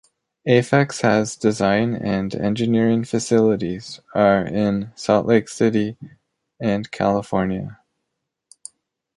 Aphex 0.47 1.03
has 1.03 1.35
design 1.35 1.93
and 1.93 2.33
engineering 2.33 3.03
facilities 3.05 3.99
are 4.15 4.43
in 4.43 4.91
Salt 4.95 5.27
Lake 5.27 5.47
City 5.47 5.95
and 6.59 6.89
California. 6.89 7.79